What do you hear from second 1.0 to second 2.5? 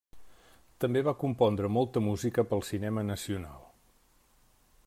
va compondre molta música